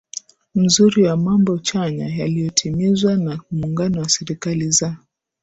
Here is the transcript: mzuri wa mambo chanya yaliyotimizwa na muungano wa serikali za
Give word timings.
mzuri 0.55 1.03
wa 1.03 1.17
mambo 1.17 1.57
chanya 1.57 2.07
yaliyotimizwa 2.07 3.15
na 3.17 3.39
muungano 3.51 3.99
wa 4.01 4.09
serikali 4.09 4.71
za 4.71 4.97